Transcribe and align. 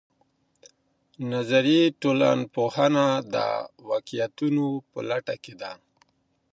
نظري 1.31 1.79
ټولنپوهنه 2.01 3.05
د 3.33 3.35
واقعيتونو 3.89 4.65
په 4.89 4.99
لټه 5.09 5.35
کې 5.43 5.53
ده. 5.61 5.71